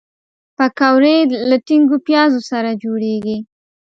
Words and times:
پکورې 0.57 1.15
له 1.49 1.57
ټینګو 1.65 1.97
پیازو 2.07 2.39
سره 2.51 2.69
جوړیږي 2.83 3.37